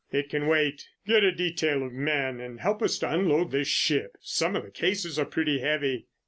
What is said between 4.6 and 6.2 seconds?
the cases are pretty heavy."